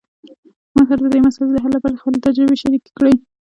[0.75, 3.15] ما سره د دې مسئلې د حل لپاره خپلې تجربې شریکي کړئ